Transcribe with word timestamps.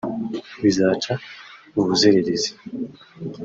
bizaca 0.63 1.11
ubuzererezi 1.79 2.49